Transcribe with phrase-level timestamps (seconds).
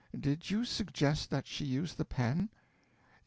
[0.19, 2.49] Did you suggest that she use the pen?"